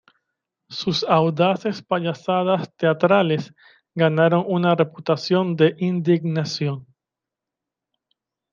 Sus 0.67 1.03
audaces 1.03 1.83
payasadas 1.83 2.75
teatrales 2.75 3.53
ganaron 3.93 4.43
una 4.47 4.73
reputación 4.73 5.55
de 5.55 5.75
"indignación". 5.77 6.87